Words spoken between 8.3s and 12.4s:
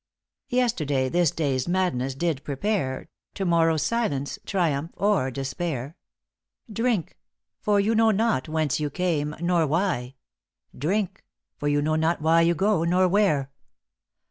whence you came, nor why. Drink! for you know not